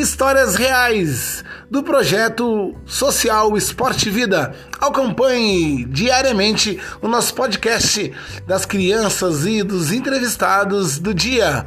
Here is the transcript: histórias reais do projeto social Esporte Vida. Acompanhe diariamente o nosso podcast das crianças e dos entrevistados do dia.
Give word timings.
histórias 0.00 0.54
reais 0.54 1.44
do 1.68 1.82
projeto 1.82 2.74
social 2.86 3.56
Esporte 3.56 4.08
Vida. 4.08 4.54
Acompanhe 4.80 5.84
diariamente 5.86 6.78
o 7.02 7.08
nosso 7.08 7.34
podcast 7.34 8.12
das 8.46 8.64
crianças 8.64 9.44
e 9.44 9.62
dos 9.62 9.90
entrevistados 9.90 10.98
do 10.98 11.12
dia. 11.12 11.66